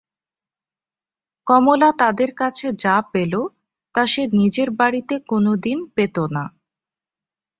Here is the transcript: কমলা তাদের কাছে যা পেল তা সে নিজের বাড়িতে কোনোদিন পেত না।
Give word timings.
কমলা 1.47 1.89
তাদের 1.97 2.29
কাছে 2.35 2.67
যা 2.83 2.95
পেল 3.11 3.33
তা 3.95 4.03
সে 4.05 4.23
নিজের 4.33 4.69
বাড়িতে 4.79 5.15
কোনোদিন 5.31 5.77
পেত 5.95 6.15
না। 6.35 6.43